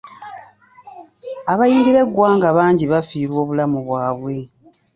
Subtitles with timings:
[1.51, 4.35] Abayingira eggwanga bangi baafiirwa obulamu bwabwe.